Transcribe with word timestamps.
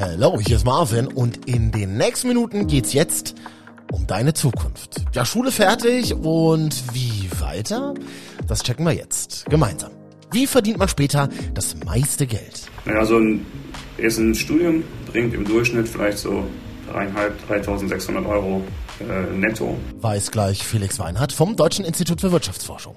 Hallo, 0.00 0.38
hier 0.38 0.54
ist 0.54 0.64
Marvin 0.64 1.08
und 1.08 1.48
in 1.48 1.72
den 1.72 1.96
nächsten 1.96 2.28
Minuten 2.28 2.68
geht's 2.68 2.92
jetzt 2.92 3.34
um 3.90 4.06
deine 4.06 4.32
Zukunft. 4.32 5.02
Ja, 5.12 5.24
Schule 5.24 5.50
fertig 5.50 6.14
und 6.14 6.94
wie 6.94 7.28
weiter? 7.40 7.94
Das 8.46 8.62
checken 8.62 8.86
wir 8.86 8.92
jetzt 8.92 9.46
gemeinsam. 9.46 9.90
Wie 10.30 10.46
verdient 10.46 10.78
man 10.78 10.86
später 10.86 11.28
das 11.52 11.74
meiste 11.84 12.28
Geld? 12.28 12.70
Naja, 12.84 13.04
so 13.04 13.18
ein, 13.18 13.44
erst 13.96 14.20
ein 14.20 14.36
Studium 14.36 14.84
bringt 15.10 15.34
im 15.34 15.44
Durchschnitt 15.44 15.88
vielleicht 15.88 16.18
so 16.18 16.44
3.500, 16.94 17.64
3.600 17.66 18.28
Euro 18.28 18.62
äh, 19.00 19.36
netto. 19.36 19.76
Weiß 20.00 20.30
gleich 20.30 20.62
Felix 20.62 21.00
Weinhardt 21.00 21.32
vom 21.32 21.56
Deutschen 21.56 21.84
Institut 21.84 22.20
für 22.20 22.30
Wirtschaftsforschung. 22.30 22.94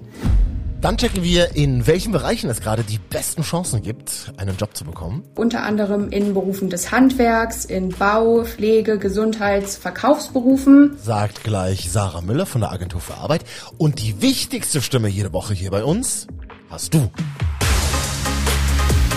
Dann 0.82 0.96
checken 0.96 1.22
wir, 1.22 1.54
in 1.54 1.86
welchen 1.86 2.10
Bereichen 2.10 2.50
es 2.50 2.60
gerade 2.60 2.82
die 2.82 2.98
besten 2.98 3.42
Chancen 3.42 3.82
gibt, 3.82 4.32
einen 4.36 4.56
Job 4.56 4.76
zu 4.76 4.84
bekommen. 4.84 5.22
Unter 5.36 5.62
anderem 5.62 6.10
in 6.10 6.34
Berufen 6.34 6.70
des 6.70 6.90
Handwerks, 6.90 7.64
in 7.64 7.90
Bau, 7.90 8.42
Pflege, 8.42 8.98
Gesundheits-, 8.98 9.76
Verkaufsberufen. 9.76 10.98
Sagt 11.00 11.44
gleich 11.44 11.88
Sarah 11.92 12.20
Müller 12.20 12.46
von 12.46 12.62
der 12.62 12.72
Agentur 12.72 13.00
für 13.00 13.14
Arbeit. 13.14 13.44
Und 13.78 14.02
die 14.02 14.20
wichtigste 14.20 14.82
Stimme 14.82 15.06
jede 15.06 15.32
Woche 15.32 15.54
hier 15.54 15.70
bei 15.70 15.84
uns 15.84 16.26
hast 16.68 16.94
du. 16.94 16.98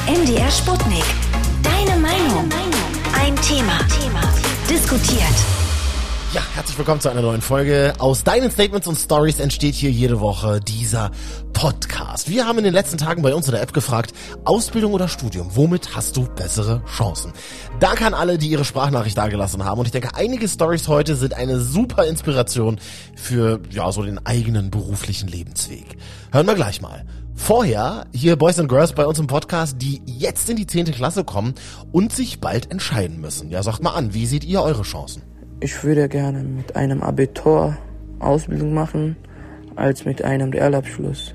MDR 0.08 0.52
Sputnik. 0.52 1.04
Deine 1.64 2.00
Meinung. 2.00 2.48
Ein 3.20 3.36
Thema. 3.38 3.80
Diskutiert. 4.70 5.65
Ja, 6.36 6.42
herzlich 6.54 6.78
willkommen 6.78 7.00
zu 7.00 7.08
einer 7.08 7.22
neuen 7.22 7.40
Folge. 7.40 7.94
Aus 7.98 8.26
deinen 8.26 8.52
Statements 8.52 8.90
und 8.90 8.98
Stories 8.98 9.40
entsteht 9.40 9.74
hier 9.74 9.90
jede 9.90 10.20
Woche 10.20 10.60
dieser 10.60 11.12
Podcast. 11.54 12.30
Wir 12.30 12.46
haben 12.46 12.58
in 12.58 12.66
den 12.66 12.74
letzten 12.74 12.98
Tagen 12.98 13.22
bei 13.22 13.34
uns 13.34 13.46
in 13.46 13.54
der 13.54 13.62
App 13.62 13.72
gefragt, 13.72 14.14
Ausbildung 14.44 14.92
oder 14.92 15.08
Studium, 15.08 15.52
womit 15.56 15.96
hast 15.96 16.18
du 16.18 16.28
bessere 16.28 16.84
Chancen? 16.94 17.32
Danke 17.80 18.06
an 18.06 18.14
alle, 18.14 18.38
die 18.38 18.50
ihre 18.50 18.66
Sprachnachricht 18.66 19.18
dagelassen 19.18 19.64
haben 19.64 19.80
und 19.80 19.86
ich 19.86 19.94
denke, 19.94 20.10
einige 20.14 20.50
Stories 20.50 20.90
heute 20.90 21.16
sind 21.16 21.36
eine 21.36 21.62
super 21.62 22.06
Inspiration 22.06 22.82
für, 23.16 23.62
ja, 23.70 23.90
so 23.94 24.04
den 24.04 24.20
eigenen 24.26 24.72
beruflichen 24.72 25.30
Lebensweg. 25.30 25.96
Hören 26.34 26.48
wir 26.48 26.56
gleich 26.56 26.82
mal. 26.82 27.06
Vorher 27.34 28.08
hier 28.12 28.36
Boys 28.36 28.60
and 28.60 28.68
Girls 28.68 28.92
bei 28.92 29.06
uns 29.06 29.20
im 29.20 29.28
Podcast, 29.28 29.78
die 29.82 30.02
jetzt 30.06 30.50
in 30.50 30.58
die 30.58 30.68
zehnte 30.68 30.92
Klasse 30.92 31.24
kommen 31.24 31.54
und 31.94 32.12
sich 32.12 32.42
bald 32.42 32.72
entscheiden 32.72 33.22
müssen. 33.22 33.50
Ja, 33.52 33.64
sagt 33.64 33.82
mal 33.82 33.94
an, 33.94 34.14
wie 34.14 34.26
seht 34.26 34.44
ihr 34.44 34.62
eure 34.62 34.84
Chancen? 34.84 35.22
Ich 35.62 35.84
würde 35.84 36.10
gerne 36.10 36.40
mit 36.40 36.76
einem 36.76 37.02
Abitur 37.02 37.78
Ausbildung 38.20 38.74
machen, 38.74 39.16
als 39.76 40.04
mit 40.04 40.22
einem 40.22 40.52
Realabschluss. 40.52 41.34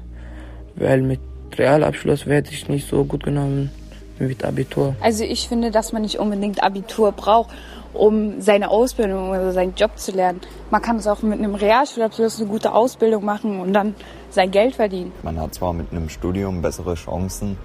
Weil 0.77 1.01
mit 1.01 1.21
Realabschluss 1.57 2.27
werde 2.27 2.51
ich 2.51 2.69
nicht 2.69 2.89
so 2.89 3.05
gut 3.05 3.25
genommen 3.25 3.71
wie 4.19 4.27
mit 4.27 4.45
Abitur. 4.45 4.95
Also 5.01 5.25
ich 5.25 5.49
finde, 5.49 5.71
dass 5.71 5.93
man 5.93 6.03
nicht 6.03 6.19
unbedingt 6.19 6.63
Abitur 6.63 7.13
braucht, 7.13 7.51
um 7.95 8.41
seine 8.43 8.71
Ausbildung 8.71 9.31
oder 9.31 9.53
seinen 9.53 9.75
Job 9.75 9.99
zu 9.99 10.13
lernen. 10.13 10.41
Man 10.71 10.83
kann 10.83 10.97
es 10.97 11.07
auch 11.07 11.23
mit 11.23 11.39
einem 11.39 11.55
Realschulabschluss 11.55 12.41
eine 12.41 12.49
gute 12.49 12.73
Ausbildung 12.73 13.25
machen 13.25 13.59
und 13.61 13.73
dann 13.73 13.95
sein 14.29 14.51
Geld 14.51 14.77
verdienen. 14.77 15.13
Man 15.23 15.41
hat 15.41 15.55
zwar 15.55 15.73
mit 15.73 15.91
einem 15.93 16.11
Studium 16.11 16.61
bessere 16.61 16.95
Chancen, 16.95 17.57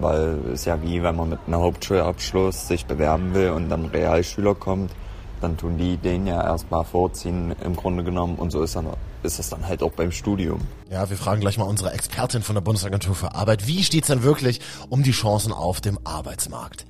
weil 0.00 0.38
es 0.54 0.64
ja 0.64 0.82
wie 0.82 1.02
wenn 1.02 1.14
man 1.14 1.28
mit 1.28 1.40
einem 1.46 1.60
Hauptschulabschluss 1.60 2.68
sich 2.68 2.86
bewerben 2.86 3.34
will 3.34 3.50
und 3.50 3.68
dann 3.68 3.84
Realschüler 3.84 4.54
kommt 4.54 4.90
dann 5.40 5.56
tun 5.56 5.78
die 5.78 5.96
den 5.96 6.26
ja 6.26 6.42
erstmal 6.42 6.84
vorziehen 6.84 7.54
im 7.64 7.76
Grunde 7.76 8.04
genommen 8.04 8.36
und 8.36 8.50
so 8.50 8.62
ist 8.62 8.76
dann 8.76 8.86
ist 9.22 9.38
es 9.38 9.50
dann 9.50 9.66
halt 9.66 9.82
auch 9.82 9.92
beim 9.92 10.12
Studium. 10.12 10.60
Ja, 10.90 11.08
wir 11.10 11.16
fragen 11.16 11.40
gleich 11.40 11.58
mal 11.58 11.64
unsere 11.64 11.92
Expertin 11.92 12.42
von 12.42 12.54
der 12.54 12.62
Bundesagentur 12.62 13.14
für 13.14 13.34
Arbeit, 13.34 13.66
wie 13.66 13.82
steht's 13.82 14.08
denn 14.08 14.22
wirklich 14.22 14.60
um 14.88 15.02
die 15.02 15.12
Chancen 15.12 15.52
auf 15.52 15.80
dem 15.80 15.98
Arbeitsmarkt? 16.04 16.86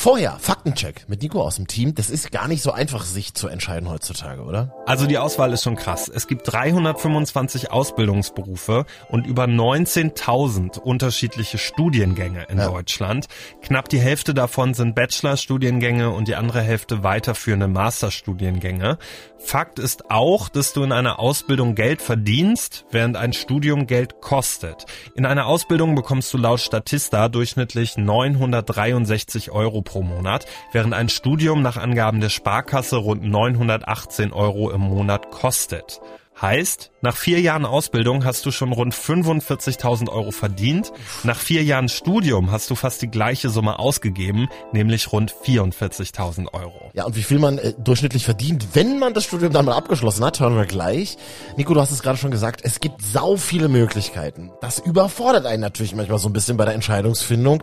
Vorher, 0.00 0.36
Faktencheck 0.38 1.06
mit 1.08 1.22
Nico 1.22 1.42
aus 1.42 1.56
dem 1.56 1.66
Team. 1.66 1.92
Das 1.92 2.08
ist 2.08 2.30
gar 2.30 2.46
nicht 2.46 2.62
so 2.62 2.70
einfach, 2.70 3.04
sich 3.04 3.34
zu 3.34 3.48
entscheiden 3.48 3.90
heutzutage, 3.90 4.42
oder? 4.42 4.72
Also 4.86 5.06
die 5.06 5.18
Auswahl 5.18 5.52
ist 5.52 5.64
schon 5.64 5.74
krass. 5.74 6.08
Es 6.08 6.28
gibt 6.28 6.52
325 6.52 7.72
Ausbildungsberufe 7.72 8.86
und 9.08 9.26
über 9.26 9.46
19.000 9.46 10.78
unterschiedliche 10.78 11.58
Studiengänge 11.58 12.44
in 12.48 12.58
ja. 12.58 12.68
Deutschland. 12.68 13.26
Knapp 13.60 13.88
die 13.88 13.98
Hälfte 13.98 14.34
davon 14.34 14.72
sind 14.72 14.94
Bachelorstudiengänge 14.94 16.10
und 16.10 16.28
die 16.28 16.36
andere 16.36 16.62
Hälfte 16.62 17.02
weiterführende 17.02 17.66
Masterstudiengänge. 17.66 18.98
Fakt 19.40 19.80
ist 19.80 20.12
auch, 20.12 20.48
dass 20.48 20.72
du 20.74 20.84
in 20.84 20.92
einer 20.92 21.18
Ausbildung 21.18 21.74
Geld 21.74 22.02
verdienst, 22.02 22.84
während 22.92 23.16
ein 23.16 23.32
Studium 23.32 23.88
Geld 23.88 24.20
kostet. 24.20 24.86
In 25.16 25.26
einer 25.26 25.46
Ausbildung 25.46 25.96
bekommst 25.96 26.32
du 26.32 26.38
laut 26.38 26.60
Statista 26.60 27.28
durchschnittlich 27.28 27.96
963 27.96 29.50
Euro 29.50 29.82
pro 29.88 30.02
Monat, 30.02 30.44
während 30.70 30.92
ein 30.92 31.08
Studium 31.08 31.62
nach 31.62 31.78
Angaben 31.78 32.20
der 32.20 32.28
Sparkasse 32.28 32.96
rund 32.96 33.24
918 33.24 34.32
Euro 34.32 34.70
im 34.70 34.82
Monat 34.82 35.30
kostet. 35.30 36.00
Heißt, 36.40 36.92
nach 37.00 37.16
vier 37.16 37.40
Jahren 37.40 37.64
Ausbildung 37.64 38.24
hast 38.24 38.46
du 38.46 38.52
schon 38.52 38.72
rund 38.72 38.94
45.000 38.94 40.08
Euro 40.08 40.30
verdient. 40.30 40.92
Nach 41.24 41.38
vier 41.38 41.64
Jahren 41.64 41.88
Studium 41.88 42.52
hast 42.52 42.70
du 42.70 42.76
fast 42.76 43.02
die 43.02 43.10
gleiche 43.10 43.50
Summe 43.50 43.80
ausgegeben, 43.80 44.48
nämlich 44.72 45.10
rund 45.10 45.32
44.000 45.32 46.52
Euro. 46.52 46.90
Ja, 46.94 47.06
und 47.06 47.16
wie 47.16 47.24
viel 47.24 47.40
man 47.40 47.58
äh, 47.58 47.74
durchschnittlich 47.78 48.24
verdient, 48.24 48.68
wenn 48.74 49.00
man 49.00 49.14
das 49.14 49.24
Studium 49.24 49.52
dann 49.52 49.64
mal 49.64 49.74
abgeschlossen 49.74 50.24
hat, 50.24 50.38
hören 50.38 50.54
wir 50.54 50.66
gleich. 50.66 51.16
Nico, 51.56 51.74
du 51.74 51.80
hast 51.80 51.90
es 51.90 52.02
gerade 52.02 52.18
schon 52.18 52.30
gesagt, 52.30 52.60
es 52.62 52.78
gibt 52.78 53.02
sau 53.02 53.36
viele 53.36 53.68
Möglichkeiten. 53.68 54.52
Das 54.60 54.78
überfordert 54.78 55.44
einen 55.44 55.62
natürlich 55.62 55.94
manchmal 55.96 56.20
so 56.20 56.28
ein 56.28 56.32
bisschen 56.32 56.56
bei 56.56 56.64
der 56.64 56.74
Entscheidungsfindung. 56.74 57.62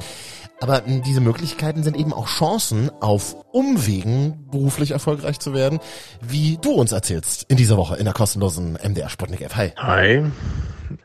Aber 0.62 0.82
diese 0.82 1.20
Möglichkeiten 1.20 1.84
sind 1.84 1.98
eben 1.98 2.14
auch 2.14 2.28
Chancen, 2.28 2.90
auf 3.02 3.36
Umwegen 3.52 4.48
beruflich 4.50 4.92
erfolgreich 4.92 5.40
zu 5.40 5.54
werden, 5.54 5.80
wie 6.22 6.58
du 6.62 6.72
uns 6.72 6.94
erzählst 6.94 7.46
in 7.50 7.58
dieser 7.58 7.76
Woche 7.76 7.98
in 7.98 8.06
der 8.06 8.14
kostenlosen 8.14 8.65
MDR 8.74 9.10
Sputnik 9.10 9.42
App. 9.42 9.56
Hi. 9.56 9.72
Hi. 9.78 10.26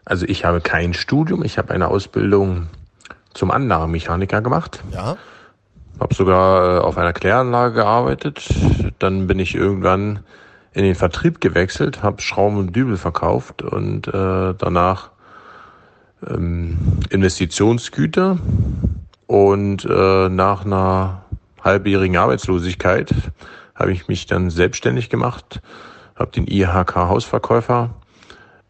Also 0.04 0.26
ich 0.26 0.44
habe 0.44 0.60
kein 0.60 0.94
Studium, 0.94 1.44
ich 1.44 1.58
habe 1.58 1.72
eine 1.72 1.88
Ausbildung 1.88 2.68
zum 3.34 3.50
Anlagenmechaniker 3.50 4.42
gemacht. 4.42 4.82
Ja. 4.92 5.16
Habe 5.98 6.14
sogar 6.14 6.78
äh, 6.78 6.80
auf 6.80 6.96
einer 6.98 7.12
Kläranlage 7.12 7.74
gearbeitet. 7.74 8.48
Dann 8.98 9.26
bin 9.26 9.38
ich 9.38 9.54
irgendwann 9.54 10.20
in 10.72 10.84
den 10.84 10.94
Vertrieb 10.94 11.40
gewechselt, 11.40 12.02
habe 12.02 12.22
Schrauben 12.22 12.56
und 12.56 12.74
Dübel 12.74 12.96
verkauft 12.96 13.62
und 13.62 14.08
äh, 14.08 14.54
danach 14.56 15.10
ähm, 16.28 16.78
Investitionsgüter 17.10 18.38
und 19.26 19.84
äh, 19.84 20.28
nach 20.28 20.64
einer 20.64 21.24
halbjährigen 21.62 22.16
Arbeitslosigkeit 22.16 23.14
habe 23.74 23.92
ich 23.92 24.08
mich 24.08 24.26
dann 24.26 24.50
selbstständig 24.50 25.10
gemacht, 25.10 25.60
habe 26.20 26.30
den 26.30 26.46
IHK 26.46 26.94
Hausverkäufer 26.96 27.90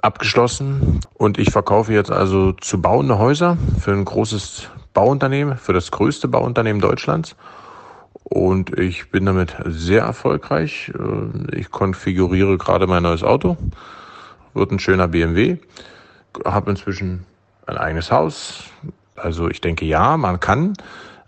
abgeschlossen 0.00 1.00
und 1.14 1.38
ich 1.38 1.50
verkaufe 1.50 1.92
jetzt 1.92 2.10
also 2.10 2.52
zu 2.52 2.80
bauende 2.80 3.18
Häuser 3.18 3.58
für 3.80 3.92
ein 3.92 4.04
großes 4.04 4.70
Bauunternehmen, 4.94 5.58
für 5.58 5.72
das 5.72 5.90
größte 5.90 6.28
Bauunternehmen 6.28 6.80
Deutschlands. 6.80 7.36
Und 8.22 8.78
ich 8.78 9.10
bin 9.10 9.26
damit 9.26 9.56
sehr 9.66 10.02
erfolgreich. 10.02 10.92
Ich 11.52 11.70
konfiguriere 11.70 12.56
gerade 12.56 12.86
mein 12.86 13.02
neues 13.02 13.24
Auto. 13.24 13.56
Wird 14.54 14.70
ein 14.70 14.78
schöner 14.78 15.08
BMW. 15.08 15.58
Habe 16.44 16.70
inzwischen 16.70 17.26
ein 17.66 17.76
eigenes 17.76 18.10
Haus, 18.10 18.64
also 19.16 19.48
ich 19.48 19.60
denke, 19.60 19.84
ja, 19.84 20.16
man 20.16 20.40
kann 20.40 20.74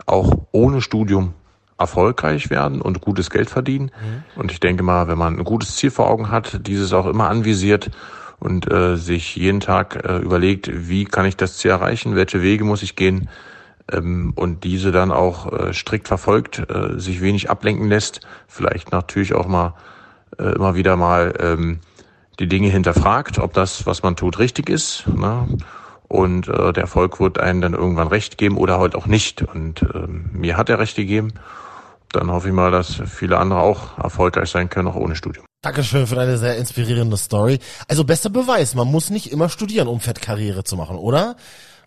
auch 0.06 0.32
ohne 0.53 0.81
Studium 0.81 1.34
erfolgreich 1.78 2.50
werden 2.50 2.81
und 2.81 3.00
gutes 3.00 3.31
Geld 3.31 3.50
verdienen. 3.50 3.87
Mhm. 3.87 4.41
Und 4.41 4.53
ich 4.53 4.60
denke 4.60 4.83
mal, 4.83 5.09
wenn 5.09 5.19
man 5.19 5.38
ein 5.38 5.44
gutes 5.44 5.77
Ziel 5.77 5.91
vor 5.91 6.09
Augen 6.09 6.31
hat, 6.31 6.66
dieses 6.66 6.93
auch 6.93 7.06
immer 7.06 7.28
anvisiert 7.28 7.91
und 8.38 8.71
äh, 8.71 8.97
sich 8.97 9.37
jeden 9.37 9.60
Tag 9.60 10.05
äh, 10.05 10.19
überlegt, 10.19 10.71
wie 10.88 11.05
kann 11.05 11.27
ich 11.27 11.37
das 11.37 11.59
Ziel 11.59 11.71
erreichen, 11.71 12.16
welche 12.16 12.43
Wege 12.43 12.65
muss 12.65 12.82
ich 12.82 12.97
gehen 12.97 13.28
ähm, 13.91 14.32
und 14.37 14.65
diese 14.65 14.93
dann 14.93 15.11
auch 15.11 15.53
äh, 15.53 15.72
strikt 15.72 16.09
verfolgt, 16.09 16.59
äh, 16.71 16.99
sich 16.99 17.21
wenig 17.21 17.50
ablenken 17.50 17.88
lässt, 17.88 18.20
vielleicht 18.46 18.93
natürlich 18.93 19.35
auch 19.35 19.46
mal 19.46 19.75
äh, 20.38 20.55
immer 20.55 20.75
wieder 20.75 20.96
mal 20.96 21.35
ähm, 21.38 21.81
die 22.38 22.49
Dinge 22.49 22.69
hinterfragt, 22.69 23.38
ob 23.38 23.52
das, 23.52 23.87
was 23.87 24.02
man 24.02 24.17
tut, 24.17 24.38
richtig 24.38 24.69
ist. 24.69 25.06
Ne? 25.06 25.46
Und 26.08 26.49
äh, 26.49 26.73
der 26.73 26.82
Erfolg 26.82 27.20
wird 27.20 27.41
einen 27.41 27.61
dann 27.61 27.75
irgendwann 27.75 28.08
recht 28.08 28.38
geben 28.38 28.56
oder 28.56 28.79
halt 28.79 28.94
auch 28.94 29.06
nicht. 29.06 29.43
Und 29.43 29.82
äh, 29.82 30.06
mir 30.06 30.56
hat 30.56 30.69
er 30.69 30.79
recht 30.79 30.96
gegeben. 30.96 31.32
Dann 32.12 32.31
hoffe 32.31 32.49
ich 32.49 32.55
mal, 32.55 32.70
dass 32.70 33.00
viele 33.06 33.38
andere 33.38 33.61
auch 33.61 33.99
erfolgreich 33.99 34.50
sein 34.50 34.69
können, 34.69 34.88
auch 34.88 34.97
ohne 34.97 35.17
Studium. 35.17 35.44
Dankeschön 35.62 36.06
für 36.06 36.17
deine 36.17 36.38
sehr 36.38 36.56
inspirierende 36.56 37.17
Story. 37.17 37.59
Also 37.88 38.05
bester 38.05 38.31
Beweis, 38.31 38.75
man 38.75 38.88
muss 38.88 39.11
nicht 39.11 39.32
immer 39.32 39.49
studieren, 39.49 39.88
um 39.88 40.00
Fettkarriere 40.00 40.64
zu 40.64 40.76
machen, 40.76 40.97
oder? 40.97 41.37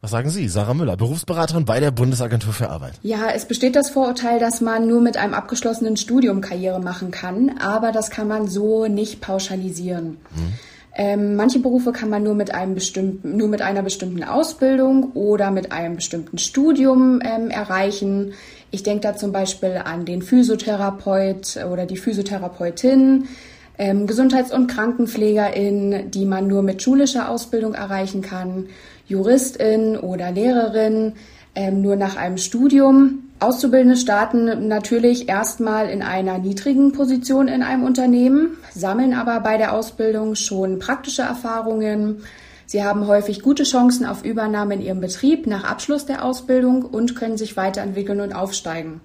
Was 0.01 0.11
sagen 0.11 0.29
Sie, 0.29 0.47
Sarah 0.47 0.73
Müller, 0.73 0.97
Berufsberaterin 0.97 1.65
bei 1.65 1.79
der 1.79 1.91
Bundesagentur 1.91 2.53
für 2.53 2.69
Arbeit? 2.69 2.93
Ja, 3.01 3.29
es 3.33 3.45
besteht 3.45 3.75
das 3.75 3.89
Vorurteil, 3.89 4.39
dass 4.39 4.61
man 4.61 4.87
nur 4.87 5.01
mit 5.01 5.17
einem 5.17 5.33
abgeschlossenen 5.33 5.97
Studium 5.97 6.41
Karriere 6.41 6.79
machen 6.79 7.11
kann, 7.11 7.57
aber 7.59 7.91
das 7.91 8.11
kann 8.11 8.27
man 8.27 8.47
so 8.47 8.87
nicht 8.87 9.19
pauschalisieren. 9.19 10.17
Hm. 10.35 10.53
Ähm, 10.97 11.35
manche 11.35 11.59
Berufe 11.59 11.91
kann 11.91 12.09
man 12.09 12.23
nur 12.23 12.35
mit 12.35 12.53
einem 12.53 12.73
bestimmten, 12.73 13.35
nur 13.35 13.49
mit 13.49 13.61
einer 13.61 13.83
bestimmten 13.83 14.23
Ausbildung 14.23 15.11
oder 15.13 15.51
mit 15.51 15.73
einem 15.73 15.97
bestimmten 15.97 16.37
Studium 16.37 17.19
ähm, 17.21 17.49
erreichen. 17.49 18.33
Ich 18.75 18.83
denke 18.83 19.07
da 19.07 19.15
zum 19.15 19.31
Beispiel 19.31 19.81
an 19.85 20.03
den 20.03 20.21
Physiotherapeut 20.21 21.65
oder 21.71 21.85
die 21.85 21.95
Physiotherapeutin, 21.95 23.29
ähm, 23.77 24.05
Gesundheits- 24.05 24.53
und 24.53 24.67
Krankenpflegerin, 24.67 26.11
die 26.11 26.25
man 26.25 26.47
nur 26.47 26.61
mit 26.61 26.81
schulischer 26.81 27.29
Ausbildung 27.29 27.73
erreichen 27.73 28.21
kann, 28.21 28.65
Juristin 29.07 29.95
oder 29.95 30.29
Lehrerin, 30.33 31.13
ähm, 31.55 31.81
nur 31.81 31.95
nach 31.95 32.17
einem 32.17 32.37
Studium. 32.37 33.29
Auszubildende 33.39 33.95
starten 33.95 34.67
natürlich 34.67 35.29
erstmal 35.29 35.87
in 35.87 36.01
einer 36.01 36.37
niedrigen 36.37 36.91
Position 36.91 37.47
in 37.47 37.63
einem 37.63 37.83
Unternehmen, 37.83 38.57
sammeln 38.73 39.13
aber 39.13 39.39
bei 39.39 39.55
der 39.57 39.71
Ausbildung 39.71 40.35
schon 40.35 40.79
praktische 40.79 41.21
Erfahrungen. 41.21 42.23
Sie 42.65 42.83
haben 42.83 43.07
häufig 43.07 43.41
gute 43.41 43.63
Chancen 43.63 44.05
auf 44.05 44.23
Übernahme 44.23 44.73
in 44.75 44.81
ihrem 44.81 45.01
Betrieb 45.01 45.47
nach 45.47 45.63
Abschluss 45.63 46.05
der 46.05 46.25
Ausbildung 46.25 46.83
und 46.83 47.15
können 47.15 47.37
sich 47.37 47.55
weiterentwickeln 47.57 48.21
und 48.21 48.33
aufsteigen. 48.33 49.01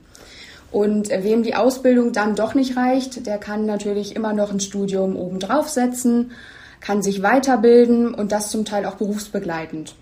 Und 0.73 1.11
äh, 1.11 1.25
wem 1.25 1.43
die 1.43 1.57
Ausbildung 1.57 2.13
dann 2.13 2.37
doch 2.37 2.55
nicht 2.55 2.77
reicht, 2.77 3.27
der 3.27 3.39
kann 3.39 3.67
natürlich 3.67 4.17
immer 4.17 4.33
noch 4.33 4.53
ein 4.53 4.61
Studium 4.61 5.17
obendrauf 5.17 5.69
setzen, 5.69 6.31
kann 6.81 7.03
sich 7.03 7.23
weiterbilden 7.23 8.15
und 8.15 8.33
das 8.33 8.51
zum 8.51 8.65
Teil 8.65 8.87
auch 8.87 8.95
berufsbegleitend. 8.95 9.95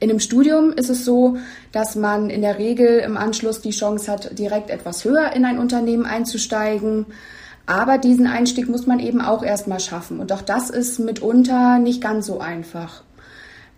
In 0.00 0.10
einem 0.10 0.20
Studium 0.20 0.72
ist 0.72 0.90
es 0.90 1.04
so, 1.04 1.38
dass 1.72 1.96
man 1.96 2.30
in 2.30 2.42
der 2.42 2.58
Regel 2.58 3.00
im 3.00 3.16
Anschluss 3.16 3.60
die 3.60 3.70
Chance 3.70 4.10
hat, 4.10 4.38
direkt 4.38 4.70
etwas 4.70 5.04
höher 5.04 5.32
in 5.32 5.44
ein 5.44 5.58
Unternehmen 5.58 6.06
einzusteigen. 6.06 7.06
Aber 7.68 7.98
diesen 7.98 8.26
Einstieg 8.26 8.66
muss 8.66 8.86
man 8.86 8.98
eben 8.98 9.20
auch 9.20 9.42
erstmal 9.42 9.78
schaffen. 9.78 10.20
Und 10.20 10.32
auch 10.32 10.40
das 10.40 10.70
ist 10.70 10.98
mitunter 10.98 11.78
nicht 11.78 12.00
ganz 12.00 12.26
so 12.26 12.40
einfach. 12.40 13.02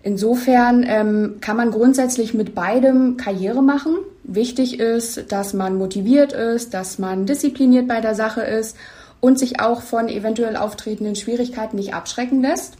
Insofern 0.05 0.85
ähm, 0.87 1.39
kann 1.41 1.57
man 1.57 1.73
grundsätzlich 1.73 2.33
mit 2.33 2.55
beidem 2.55 3.17
Karriere 3.17 3.65
machen. 3.65 3.97
Wichtig 4.23 4.79
ist, 4.79 5.33
dass 5.33 5.55
man 5.55 5.77
motiviert 5.77 6.33
ist, 6.33 6.73
dass 6.73 7.01
man 7.01 7.27
diszipliniert 7.27 7.89
bei 7.89 8.01
der 8.01 8.15
Sache 8.15 8.43
ist 8.43 8.77
und 9.19 9.41
sich 9.41 9.59
auch 9.59 9.83
von 9.83 10.09
eventuell 10.09 10.55
auftretenden 10.55 11.17
Schwierigkeiten 11.17 11.75
nicht 11.75 11.93
abschrecken 11.93 12.43
lässt. 12.43 12.75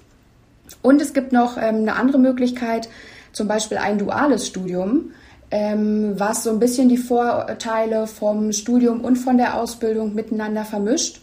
Und 0.81 1.03
es 1.03 1.13
gibt 1.13 1.33
noch 1.33 1.57
ähm, 1.57 1.75
eine 1.75 1.97
andere 1.97 2.19
Möglichkeit, 2.19 2.89
zum 3.33 3.49
Beispiel 3.49 3.79
ein 3.79 3.99
duales 3.99 4.47
Studium, 4.47 5.11
ähm, 5.51 6.15
was 6.17 6.45
so 6.45 6.51
ein 6.51 6.59
bisschen 6.59 6.89
die 6.89 6.97
Vorteile 6.97 8.07
vom 8.07 8.53
Studium 8.53 9.01
und 9.01 9.17
von 9.17 9.37
der 9.37 9.61
Ausbildung 9.61 10.15
miteinander 10.15 10.65
vermischt, 10.65 11.21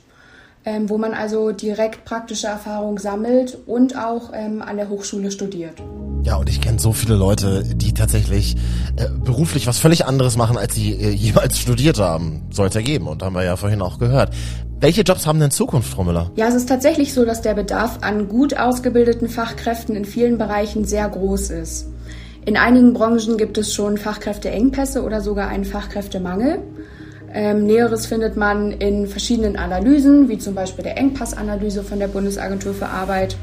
ähm, 0.66 0.90
wo 0.90 0.98
man 0.98 1.14
also 1.14 1.52
direkt 1.52 2.04
praktische 2.04 2.48
Erfahrung 2.48 3.00
sammelt 3.00 3.58
und 3.66 3.98
auch 3.98 4.32
ähm, 4.34 4.62
an 4.62 4.78
der 4.78 4.90
Hochschule 4.90 5.32
studiert. 5.32 5.82
Ja, 6.24 6.36
und 6.36 6.50
ich 6.50 6.60
kenne 6.60 6.78
so 6.78 6.92
viele 6.92 7.16
Leute, 7.16 7.64
die 7.64 7.94
tatsächlich 7.94 8.58
äh, 8.98 9.08
beruflich 9.24 9.66
was 9.66 9.80
völlig 9.80 10.06
anderes 10.06 10.36
machen, 10.36 10.58
als 10.58 10.76
sie 10.76 10.92
äh, 10.92 11.10
jemals 11.14 11.58
studiert 11.58 12.00
haben. 12.00 12.42
Soll 12.52 12.68
es 12.68 12.74
ja 12.74 12.82
geben 12.82 13.08
und 13.08 13.24
haben 13.24 13.34
wir 13.34 13.46
ja 13.46 13.56
vorhin 13.56 13.82
auch 13.82 13.98
gehört. 13.98 14.34
Welche 14.80 15.02
Jobs 15.02 15.26
haben 15.26 15.40
denn 15.40 15.52
Zukunft, 15.52 15.90
Frau 15.90 16.04
Müller? 16.04 16.32
Ja, 16.36 16.50
es 16.50 16.54
ist 16.54 16.68
tatsächlich 16.70 17.14
so, 17.14 17.26
dass 17.26 17.42
der 17.42 17.54
Bedarf 17.54 18.00
an 18.02 18.28
gut 18.28 18.58
ausgebildeten 18.58 19.30
Fachkräften 19.30 19.96
in 19.96 20.06
vielen 20.06 20.38
Bereichen 20.38 20.86
sehr 20.86 21.08
groß 21.08 21.50
ist. 21.50 21.88
In 22.48 22.56
einigen 22.56 22.94
Branchen 22.94 23.36
gibt 23.36 23.58
es 23.58 23.74
schon 23.74 23.98
Fachkräfteengpässe 23.98 25.04
oder 25.04 25.20
sogar 25.20 25.50
einen 25.50 25.66
Fachkräftemangel. 25.66 26.60
Ähm, 27.34 27.66
Näheres 27.66 28.06
findet 28.06 28.38
man 28.38 28.72
in 28.72 29.06
verschiedenen 29.06 29.58
Analysen, 29.58 30.30
wie 30.30 30.38
zum 30.38 30.56
Beispiel 30.56 30.86
der 30.86 30.98
Engpassanalyse 30.98 31.84
von 31.84 32.00
der 32.00 32.08
Bundesagentur 32.08 32.74
für 32.74 32.88
Arbeit. 32.88 33.36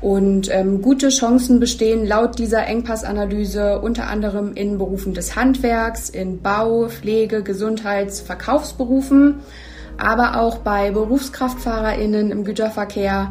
Und 0.00 0.52
ähm, 0.52 0.82
gute 0.82 1.10
Chancen 1.10 1.60
bestehen 1.60 2.04
laut 2.04 2.36
dieser 2.40 2.66
Engpassanalyse 2.66 3.78
unter 3.78 4.08
anderem 4.08 4.54
in 4.54 4.76
Berufen 4.76 5.14
des 5.14 5.36
Handwerks, 5.36 6.10
in 6.10 6.42
Bau, 6.42 6.88
Pflege, 6.88 7.44
Gesundheits-, 7.44 8.20
Verkaufsberufen, 8.20 9.36
aber 9.98 10.40
auch 10.40 10.58
bei 10.58 10.90
BerufskraftfahrerInnen 10.90 12.32
im 12.32 12.42
Güterverkehr 12.42 13.30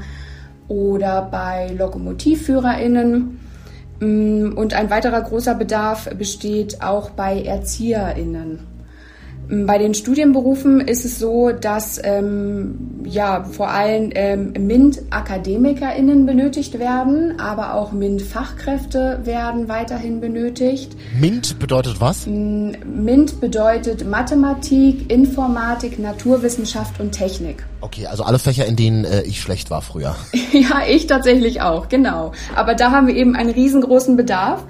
oder 0.69 1.27
bei 1.29 1.75
LokomotivführerInnen. 1.77 3.40
Mm, 4.01 4.53
und 4.55 4.73
ein 4.73 4.89
weiterer 4.89 5.21
großer 5.21 5.53
Bedarf 5.55 6.09
besteht 6.17 6.81
auch 6.81 7.11
bei 7.11 7.43
ErzieherInnen. 7.43 8.59
Bei 9.53 9.77
den 9.77 9.93
Studienberufen 9.93 10.79
ist 10.79 11.03
es 11.03 11.19
so, 11.19 11.51
dass 11.51 11.99
ähm, 12.05 13.01
ja 13.03 13.43
vor 13.43 13.69
allem 13.69 14.09
ähm, 14.15 14.53
MINT-AkademikerInnen 14.53 16.25
benötigt 16.25 16.79
werden, 16.79 17.37
aber 17.37 17.73
auch 17.73 17.91
MINT-Fachkräfte 17.91 19.19
werden 19.25 19.67
weiterhin 19.67 20.21
benötigt. 20.21 20.95
MINT 21.19 21.59
bedeutet 21.59 21.99
was? 21.99 22.27
MINT 22.27 23.41
bedeutet 23.41 24.07
Mathematik, 24.07 25.11
Informatik, 25.11 25.99
Naturwissenschaft 25.99 27.01
und 27.01 27.11
Technik. 27.11 27.65
Okay, 27.81 28.07
also 28.07 28.23
alle 28.23 28.39
Fächer, 28.39 28.65
in 28.65 28.77
denen 28.77 29.03
äh, 29.03 29.23
ich 29.23 29.41
schlecht 29.41 29.69
war 29.69 29.81
früher. 29.81 30.15
ja, 30.53 30.83
ich 30.87 31.07
tatsächlich 31.07 31.59
auch, 31.59 31.89
genau. 31.89 32.31
Aber 32.55 32.73
da 32.73 32.91
haben 32.91 33.07
wir 33.07 33.15
eben 33.15 33.35
einen 33.35 33.49
riesengroßen 33.49 34.15
Bedarf. 34.15 34.63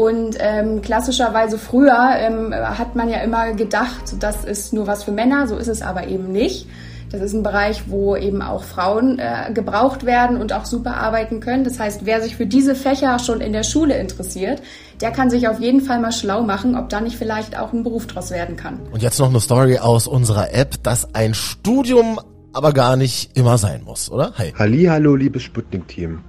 Und 0.00 0.38
ähm, 0.38 0.80
klassischerweise 0.80 1.58
früher 1.58 2.12
ähm, 2.16 2.54
hat 2.54 2.96
man 2.96 3.10
ja 3.10 3.18
immer 3.18 3.52
gedacht, 3.52 4.14
das 4.18 4.46
ist 4.46 4.72
nur 4.72 4.86
was 4.86 5.04
für 5.04 5.12
Männer, 5.12 5.46
so 5.46 5.58
ist 5.58 5.68
es 5.68 5.82
aber 5.82 6.08
eben 6.08 6.32
nicht. 6.32 6.66
Das 7.12 7.20
ist 7.20 7.34
ein 7.34 7.42
Bereich, 7.42 7.82
wo 7.90 8.16
eben 8.16 8.40
auch 8.40 8.64
Frauen 8.64 9.18
äh, 9.18 9.52
gebraucht 9.52 10.06
werden 10.06 10.38
und 10.38 10.54
auch 10.54 10.64
super 10.64 10.96
arbeiten 10.96 11.40
können. 11.40 11.64
Das 11.64 11.78
heißt, 11.78 12.06
wer 12.06 12.22
sich 12.22 12.34
für 12.34 12.46
diese 12.46 12.74
Fächer 12.74 13.18
schon 13.18 13.42
in 13.42 13.52
der 13.52 13.62
Schule 13.62 13.98
interessiert, 13.98 14.62
der 15.02 15.10
kann 15.10 15.28
sich 15.28 15.48
auf 15.48 15.60
jeden 15.60 15.82
Fall 15.82 16.00
mal 16.00 16.12
schlau 16.12 16.44
machen, 16.44 16.78
ob 16.78 16.88
da 16.88 17.02
nicht 17.02 17.18
vielleicht 17.18 17.58
auch 17.58 17.74
ein 17.74 17.82
Beruf 17.82 18.06
draus 18.06 18.30
werden 18.30 18.56
kann. 18.56 18.80
Und 18.90 19.02
jetzt 19.02 19.18
noch 19.18 19.28
eine 19.28 19.40
Story 19.40 19.80
aus 19.80 20.06
unserer 20.06 20.54
App, 20.54 20.82
dass 20.82 21.14
ein 21.14 21.34
Studium 21.34 22.18
aber 22.54 22.72
gar 22.72 22.96
nicht 22.96 23.36
immer 23.36 23.58
sein 23.58 23.84
muss, 23.84 24.10
oder? 24.10 24.32
Hi. 24.38 24.54
Hallo, 24.56 25.14
liebes 25.14 25.42
Sputnik-Team. 25.42 26.20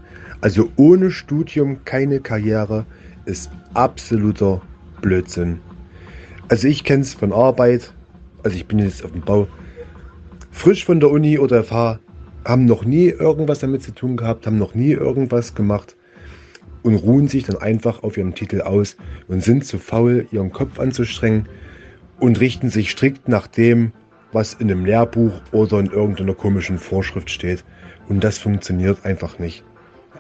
Also 0.42 0.68
ohne 0.76 1.10
Studium 1.10 1.86
keine 1.86 2.20
Karriere 2.20 2.86
ist 3.26 3.50
absoluter 3.74 4.62
Blödsinn. 5.02 5.60
Also 6.50 6.68
ich 6.68 6.84
kenne 6.84 7.02
es 7.02 7.14
von 7.14 7.32
Arbeit, 7.32 7.94
also 8.44 8.56
ich 8.56 8.66
bin 8.66 8.80
jetzt 8.80 9.04
auf 9.04 9.12
dem 9.12 9.22
Bau, 9.22 9.48
frisch 10.52 10.86
von 10.86 11.00
der 11.00 11.12
Uni 11.12 11.40
oder 11.40 11.64
FH, 11.64 12.00
haben 12.46 12.66
noch 12.66 12.84
nie 12.84 13.08
irgendwas 13.08 13.60
damit 13.60 13.84
zu 13.84 13.94
tun 13.94 14.18
gehabt, 14.18 14.46
haben 14.48 14.58
noch 14.58 14.74
nie 14.74 14.92
irgendwas 14.92 15.54
gemacht 15.54 15.96
und 16.84 16.96
ruhen 16.96 17.28
sich 17.28 17.44
dann 17.44 17.58
einfach 17.58 18.04
auf 18.04 18.18
ihrem 18.18 18.36
Titel 18.36 18.62
aus 18.62 18.98
und 19.28 19.44
sind 19.44 19.66
zu 19.66 19.78
faul, 19.78 20.28
ihren 20.32 20.52
Kopf 20.52 20.80
anzustrengen 20.80 21.48
und 22.20 22.40
richten 22.40 22.70
sich 22.70 22.92
strikt 22.92 23.28
nach 23.28 23.48
dem, 23.48 23.94
was 24.32 24.54
in 24.56 24.72
einem 24.72 24.86
Lehrbuch 24.86 25.34
oder 25.52 25.80
in 25.80 25.88
irgendeiner 25.88 26.34
komischen 26.34 26.78
Vorschrift 26.78 27.30
steht. 27.30 27.64
Und 28.08 28.24
das 28.24 28.38
funktioniert 28.38 29.06
einfach 29.06 29.40
nicht. 29.40 29.64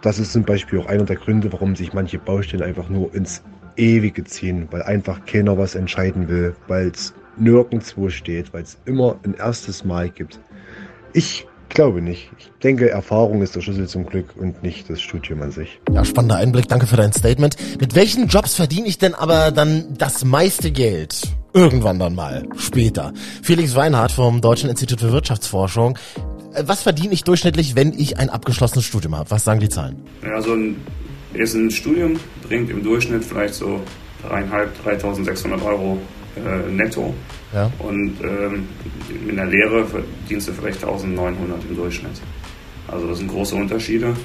Das 0.01 0.20
ist 0.20 0.34
zum 0.34 0.43
Beispiel 0.43 0.79
auch 0.79 0.88
einer 0.88 1.03
der 1.03 1.15
Gründe, 1.15 1.51
warum 1.53 1.75
sich 1.75 1.93
manche 1.93 2.17
Baustellen 2.17 2.63
einfach 2.63 2.89
nur 2.89 3.13
ins 3.13 3.43
Ewige 3.77 4.24
ziehen, 4.24 4.67
weil 4.72 4.81
einfach 4.84 5.25
keiner 5.25 5.58
was 5.58 5.75
entscheiden 5.75 6.27
will, 6.27 6.55
weil 6.67 6.88
es 6.88 7.13
nirgendwo 7.38 8.10
steht, 8.10 8.53
weil 8.53 8.63
es 8.63 8.77
immer 8.86 9.17
ein 9.24 9.36
erstes 9.36 9.86
Mal 9.86 10.10
gibt. 10.10 10.39
Ich 11.13 11.48
glaube 11.70 12.01
nicht. 12.01 12.29
Ich 12.38 12.51
denke, 12.63 12.89
Erfahrung 12.89 13.41
ist 13.41 13.55
der 13.55 13.62
Schlüssel 13.62 13.88
zum 13.88 14.05
Glück 14.05 14.36
und 14.38 14.62
nicht 14.63 14.89
das 14.89 15.01
Studium 15.01 15.41
an 15.41 15.51
sich. 15.51 15.79
Ja, 15.91 16.03
spannender 16.03 16.36
Einblick. 16.36 16.67
Danke 16.67 16.88
für 16.88 16.98
dein 16.98 17.13
Statement. 17.13 17.55
Mit 17.79 17.96
welchen 17.96 18.27
Jobs 18.27 18.55
verdiene 18.55 18.88
ich 18.88 18.98
denn 18.98 19.15
aber 19.15 19.51
dann 19.51 19.96
das 19.98 20.25
meiste 20.25 20.72
Geld? 20.72 21.22
Irgendwann 21.53 22.00
dann 22.00 22.15
mal. 22.15 22.43
Später. 22.58 23.13
Felix 23.41 23.75
Weinhardt 23.75 24.12
vom 24.12 24.41
Deutschen 24.41 24.70
Institut 24.70 25.01
für 25.01 25.12
Wirtschaftsforschung. 25.12 25.98
Äh, 26.53 26.63
was 26.65 26.81
verdiene 26.81 27.13
ich 27.13 27.24
durchschnittlich, 27.24 27.75
wenn 27.75 27.93
ich 27.93 28.17
ein 28.17 28.29
abgeschlossenes 28.29 28.86
Studium 28.86 29.15
habe? 29.15 29.29
Was 29.31 29.43
sagen 29.43 29.60
die 29.60 29.70
Zahlen? 29.70 29.98
Ja, 30.24 30.41
so 30.41 30.53
ein, 30.53 30.75
ist 31.34 31.55
ein 31.55 31.72
Studium 31.72 32.20
bringt 32.48 32.70
im 32.70 32.84
Durchschnitt 32.84 33.24
vielleicht 33.24 33.53
so 33.53 33.81
dreieinhalb, 34.27 34.70
3.600 34.86 35.63
Euro 35.63 35.98
äh, 36.38 36.72
netto. 36.72 37.13
Ja. 37.53 37.72
Und 37.79 38.15
ähm, 38.24 38.67
in 39.27 39.36
der 39.36 39.46
Lehre 39.46 39.86
verdienst 39.86 40.48
du 40.48 40.53
vielleicht 40.53 40.84
1.900 40.84 41.34
im 41.70 41.75
Durchschnitt. 41.75 42.22
Also 42.88 43.08
das 43.08 43.20
sind 43.20 43.29
große 43.29 43.55
Unterschiede. 43.55 44.15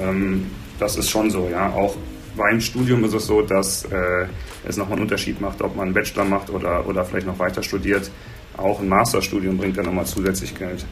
Ähm, 0.00 0.46
das 0.78 0.96
ist 0.96 1.10
schon 1.10 1.30
so, 1.30 1.48
ja. 1.50 1.70
Auch 1.70 1.96
beim 2.36 2.60
Studium 2.60 3.04
ist 3.04 3.14
es 3.14 3.26
so, 3.26 3.42
dass 3.42 3.84
äh, 3.84 4.26
es 4.66 4.76
nochmal 4.76 4.94
einen 4.94 5.02
Unterschied 5.02 5.40
macht, 5.40 5.60
ob 5.60 5.76
man 5.76 5.86
einen 5.86 5.94
Bachelor 5.94 6.24
macht 6.24 6.50
oder, 6.50 6.86
oder 6.86 7.04
vielleicht 7.04 7.26
noch 7.26 7.38
weiter 7.38 7.62
studiert. 7.62 8.10
Auch 8.56 8.80
ein 8.80 8.88
Masterstudium 8.88 9.56
bringt 9.56 9.76
dann 9.76 9.86
nochmal 9.86 10.06
zusätzlich 10.06 10.54
Geld. 10.54 10.84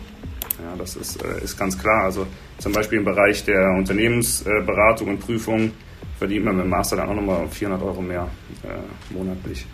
Ja, 0.70 0.76
das 0.76 0.96
ist, 0.96 1.22
äh, 1.22 1.42
ist 1.42 1.58
ganz 1.58 1.76
klar. 1.78 2.04
Also 2.04 2.26
zum 2.58 2.72
Beispiel 2.72 2.98
im 2.98 3.04
Bereich 3.04 3.44
der 3.44 3.70
Unternehmensberatung 3.76 5.08
und 5.08 5.20
Prüfung 5.20 5.72
verdient 6.18 6.44
man 6.44 6.56
mit 6.56 6.64
dem 6.64 6.70
Master 6.70 6.96
dann 6.96 7.08
auch 7.08 7.14
nochmal 7.14 7.48
400 7.48 7.82
Euro 7.82 8.00
mehr 8.00 8.28
äh, 8.62 9.12
monatlich. 9.12 9.66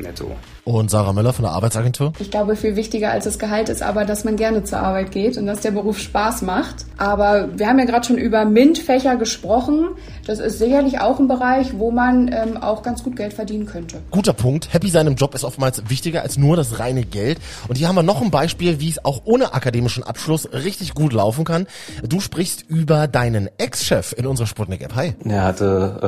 Netto. 0.00 0.30
Und 0.64 0.90
Sarah 0.90 1.12
Müller 1.12 1.32
von 1.32 1.44
der 1.44 1.52
Arbeitsagentur? 1.52 2.12
Ich 2.18 2.30
glaube, 2.30 2.56
viel 2.56 2.76
wichtiger 2.76 3.10
als 3.10 3.24
das 3.24 3.38
Gehalt 3.38 3.68
ist 3.68 3.82
aber, 3.82 4.04
dass 4.04 4.24
man 4.24 4.36
gerne 4.36 4.64
zur 4.64 4.78
Arbeit 4.78 5.10
geht 5.10 5.36
und 5.36 5.46
dass 5.46 5.60
der 5.60 5.70
Beruf 5.70 5.98
Spaß 5.98 6.42
macht. 6.42 6.86
Aber 6.96 7.48
wir 7.58 7.66
haben 7.66 7.78
ja 7.78 7.84
gerade 7.84 8.06
schon 8.06 8.18
über 8.18 8.44
MINT-Fächer 8.44 9.16
gesprochen. 9.16 9.88
Das 10.26 10.38
ist 10.38 10.58
sicherlich 10.58 11.00
auch 11.00 11.18
ein 11.18 11.28
Bereich, 11.28 11.78
wo 11.78 11.90
man 11.90 12.28
ähm, 12.28 12.56
auch 12.56 12.82
ganz 12.82 13.02
gut 13.02 13.16
Geld 13.16 13.32
verdienen 13.32 13.66
könnte. 13.66 14.00
Guter 14.10 14.32
Punkt. 14.32 14.72
Happy 14.72 14.88
sein 14.88 15.06
im 15.06 15.16
Job 15.16 15.34
ist 15.34 15.44
oftmals 15.44 15.88
wichtiger 15.88 16.22
als 16.22 16.36
nur 16.36 16.56
das 16.56 16.78
reine 16.78 17.04
Geld. 17.04 17.38
Und 17.68 17.76
hier 17.76 17.88
haben 17.88 17.96
wir 17.96 18.02
noch 18.02 18.20
ein 18.22 18.30
Beispiel, 18.30 18.80
wie 18.80 18.90
es 18.90 19.04
auch 19.04 19.22
ohne 19.24 19.54
akademischen 19.54 20.02
Abschluss 20.02 20.48
richtig 20.52 20.94
gut 20.94 21.12
laufen 21.12 21.44
kann. 21.44 21.66
Du 22.06 22.20
sprichst 22.20 22.64
über 22.68 23.08
deinen 23.08 23.48
Ex-Chef 23.58 24.14
in 24.16 24.26
unserer 24.26 24.46
Sputnik-App. 24.46 24.94
Hi. 24.94 25.14
Er 25.24 25.44
hatte 25.44 25.98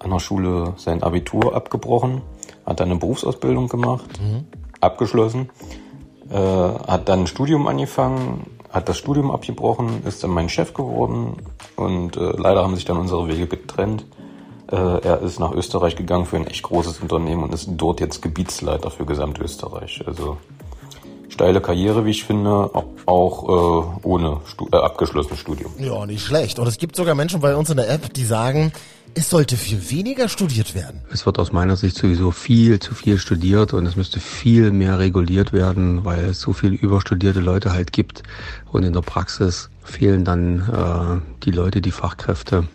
äh, 0.00 0.04
an 0.04 0.10
der 0.10 0.20
Schule 0.20 0.74
sein 0.76 1.02
Abitur 1.02 1.54
abgebrochen 1.54 2.22
hat 2.66 2.80
dann 2.80 2.90
eine 2.90 2.98
Berufsausbildung 2.98 3.68
gemacht, 3.68 4.20
mhm. 4.20 4.44
abgeschlossen, 4.80 5.50
äh, 6.30 6.36
hat 6.36 7.08
dann 7.08 7.20
ein 7.20 7.26
Studium 7.26 7.66
angefangen, 7.66 8.46
hat 8.70 8.88
das 8.88 8.98
Studium 8.98 9.30
abgebrochen, 9.30 10.04
ist 10.04 10.24
dann 10.24 10.30
mein 10.30 10.48
Chef 10.48 10.74
geworden 10.74 11.36
und 11.76 12.16
äh, 12.16 12.32
leider 12.36 12.62
haben 12.62 12.74
sich 12.74 12.84
dann 12.84 12.96
unsere 12.96 13.28
Wege 13.28 13.46
getrennt. 13.46 14.04
Äh, 14.70 14.76
er 14.76 15.20
ist 15.20 15.38
nach 15.38 15.52
Österreich 15.52 15.94
gegangen 15.94 16.26
für 16.26 16.36
ein 16.36 16.46
echt 16.46 16.62
großes 16.62 17.00
Unternehmen 17.00 17.44
und 17.44 17.54
ist 17.54 17.68
dort 17.76 18.00
jetzt 18.00 18.22
Gebietsleiter 18.22 18.90
für 18.90 19.04
Gesamtösterreich. 19.04 20.02
Also 20.06 20.38
steile 21.34 21.60
Karriere, 21.60 22.04
wie 22.04 22.10
ich 22.10 22.24
finde, 22.24 22.70
auch 23.06 23.42
äh, 23.42 24.06
ohne 24.06 24.40
Stu 24.46 24.68
äh, 24.72 24.76
abgeschlossenes 24.76 25.40
Studium. 25.40 25.72
Ja, 25.78 26.06
nicht 26.06 26.24
schlecht. 26.24 26.58
Und 26.58 26.68
es 26.68 26.78
gibt 26.78 26.96
sogar 26.96 27.14
Menschen 27.14 27.40
bei 27.40 27.56
uns 27.56 27.70
in 27.70 27.76
der 27.76 27.90
App, 27.90 28.14
die 28.14 28.24
sagen, 28.24 28.72
es 29.14 29.30
sollte 29.30 29.56
viel 29.56 29.90
weniger 29.90 30.28
studiert 30.28 30.74
werden. 30.74 31.02
Es 31.12 31.26
wird 31.26 31.38
aus 31.38 31.52
meiner 31.52 31.76
Sicht 31.76 31.96
sowieso 31.96 32.30
viel 32.30 32.78
zu 32.78 32.94
viel 32.94 33.18
studiert 33.18 33.72
und 33.72 33.86
es 33.86 33.96
müsste 33.96 34.20
viel 34.20 34.70
mehr 34.70 34.98
reguliert 34.98 35.52
werden, 35.52 36.04
weil 36.04 36.24
es 36.24 36.40
so 36.40 36.52
viele 36.52 36.76
überstudierte 36.76 37.40
Leute 37.40 37.72
halt 37.72 37.92
gibt. 37.92 38.22
Und 38.72 38.84
in 38.84 38.92
der 38.92 39.02
Praxis 39.02 39.70
fehlen 39.82 40.24
dann 40.24 40.60
äh, 40.60 41.44
die 41.44 41.50
Leute, 41.52 41.80
die 41.80 41.92
Fachkräfte 41.92 42.66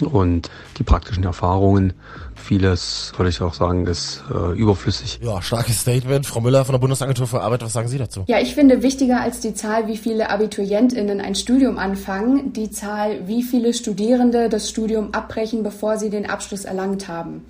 und 0.00 0.50
die 0.78 0.82
praktischen 0.82 1.24
Erfahrungen. 1.24 1.92
Vieles, 2.34 3.12
würde 3.16 3.30
ich 3.30 3.40
auch 3.40 3.54
sagen, 3.54 3.86
ist 3.86 4.22
äh, 4.30 4.58
überflüssig. 4.58 5.20
Ja, 5.22 5.40
starkes 5.42 5.80
Statement. 5.80 6.26
Frau 6.26 6.40
Müller 6.40 6.64
von 6.64 6.72
der 6.72 6.80
Bundesagentur 6.80 7.26
für 7.26 7.40
Arbeit, 7.40 7.62
was 7.62 7.72
sagen 7.72 7.88
Sie 7.88 7.98
dazu? 7.98 8.24
Ja, 8.26 8.40
ich 8.40 8.54
finde 8.54 8.82
wichtiger 8.82 9.20
als 9.20 9.40
die 9.40 9.54
Zahl, 9.54 9.86
wie 9.86 9.96
viele 9.96 10.30
AbiturientInnen 10.30 11.20
ein 11.20 11.34
Studium 11.34 11.78
anfangen, 11.78 12.52
die 12.52 12.70
Zahl, 12.70 13.26
wie 13.28 13.42
viele 13.42 13.74
Studierende 13.74 14.48
das 14.48 14.68
Studium 14.68 15.14
abbrechen, 15.14 15.62
bevor 15.62 15.98
sie 15.98 16.10
den 16.10 16.28
Abschluss 16.28 16.64
erlangt 16.64 17.08
haben. 17.08 17.44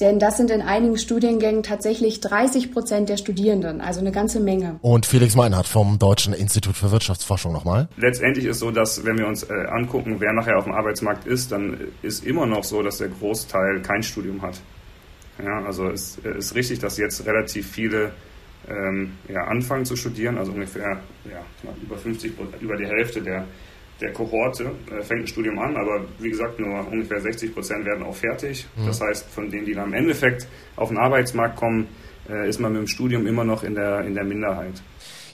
Denn 0.00 0.18
das 0.18 0.38
sind 0.38 0.50
in 0.50 0.62
einigen 0.62 0.96
Studiengängen 0.96 1.62
tatsächlich 1.62 2.20
30 2.20 2.72
Prozent 2.72 3.08
der 3.08 3.18
Studierenden, 3.18 3.80
also 3.80 4.00
eine 4.00 4.12
ganze 4.12 4.40
Menge. 4.40 4.78
Und 4.80 5.04
Felix 5.04 5.36
Meinhardt 5.36 5.66
vom 5.66 5.98
Deutschen 5.98 6.32
Institut 6.32 6.74
für 6.76 6.90
Wirtschaftsforschung 6.90 7.52
nochmal. 7.52 7.88
Letztendlich 7.96 8.46
ist 8.46 8.60
so, 8.60 8.70
dass 8.70 9.04
wenn 9.04 9.18
wir 9.18 9.26
uns 9.26 9.42
äh, 9.42 9.52
angucken, 9.52 10.16
wer 10.18 10.32
nachher 10.32 10.56
auf 10.56 10.64
dem 10.64 10.72
Arbeitsmarkt 10.72 11.26
ist, 11.26 11.52
dann 11.52 11.78
ist 12.02 12.24
immer 12.24 12.46
noch 12.46 12.64
so, 12.64 12.82
dass 12.82 12.98
der 12.98 13.08
Großteil 13.08 13.82
kein 13.82 14.02
Studium 14.02 14.40
hat. 14.40 14.60
Ja, 15.42 15.64
also 15.64 15.88
es 15.88 16.18
ist 16.18 16.54
richtig, 16.54 16.78
dass 16.80 16.98
jetzt 16.98 17.26
relativ 17.26 17.70
viele 17.70 18.12
ähm, 18.68 19.12
ja, 19.28 19.44
anfangen 19.44 19.84
zu 19.84 19.96
studieren, 19.96 20.38
also 20.38 20.52
ungefähr 20.52 21.00
ja, 21.24 21.72
über 21.82 21.96
50 21.96 22.32
über 22.60 22.76
die 22.76 22.86
Hälfte 22.86 23.22
der 23.22 23.44
der 24.00 24.12
Kohorte 24.12 24.72
äh, 24.90 25.02
fängt 25.02 25.22
ein 25.22 25.26
Studium 25.26 25.58
an, 25.58 25.76
aber 25.76 26.04
wie 26.18 26.30
gesagt, 26.30 26.58
nur 26.58 26.86
ungefähr 26.88 27.20
60 27.20 27.54
Prozent 27.54 27.84
werden 27.84 28.02
auch 28.04 28.14
fertig. 28.14 28.66
Mhm. 28.76 28.86
Das 28.86 29.00
heißt, 29.00 29.28
von 29.28 29.50
denen, 29.50 29.66
die 29.66 29.74
dann 29.74 29.88
im 29.88 29.94
Endeffekt 29.94 30.46
auf 30.76 30.88
den 30.88 30.98
Arbeitsmarkt 30.98 31.56
kommen, 31.56 31.88
äh, 32.28 32.48
ist 32.48 32.60
man 32.60 32.72
mit 32.72 32.80
dem 32.80 32.86
Studium 32.86 33.26
immer 33.26 33.44
noch 33.44 33.62
in 33.62 33.74
der, 33.74 34.00
in 34.02 34.14
der 34.14 34.24
Minderheit. 34.24 34.82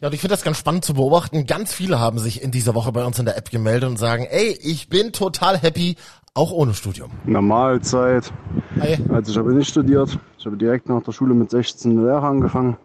Ja, 0.00 0.08
und 0.08 0.14
ich 0.14 0.20
finde 0.20 0.35
das 0.35 0.42
ganz 0.42 0.58
spannend 0.58 0.85
zu 0.85 0.94
beobachten. 0.94 1.46
Ganz 1.46 1.73
viele 1.73 1.99
haben 1.99 2.18
sich 2.18 2.42
in 2.42 2.50
dieser 2.50 2.75
Woche 2.75 2.92
bei 2.92 3.04
uns 3.04 3.18
in 3.18 3.25
der 3.25 3.38
App 3.38 3.50
gemeldet 3.50 3.88
und 3.88 3.99
sagen, 3.99 4.26
ey, 4.28 4.58
ich 4.61 4.88
bin 4.88 5.12
total 5.12 5.56
happy, 5.56 5.96
auch 6.35 6.52
ohne 6.52 6.75
Studium. 6.75 7.11
Normalzeit. 7.25 8.30
Hi. 8.78 8.99
Also 9.08 9.32
ich 9.32 9.38
habe 9.38 9.54
nicht 9.54 9.70
studiert. 9.70 10.18
Ich 10.38 10.44
habe 10.44 10.56
direkt 10.56 10.88
nach 10.88 11.02
der 11.02 11.12
Schule 11.12 11.35
mit 11.35 11.50
16 11.50 11.96
Lehre 11.96 12.20
angefangen. 12.20 12.76